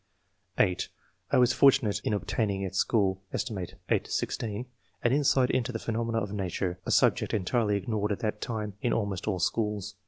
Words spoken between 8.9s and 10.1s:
almost all schools.